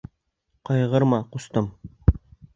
[0.69, 1.69] Ҡайғырма, ҡустым!